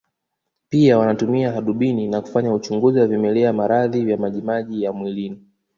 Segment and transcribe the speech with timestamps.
[0.69, 5.45] Pia wanatumia hadubini na kufanya uchunguzi wa vimelea maradhi vya majimaji ya mwilini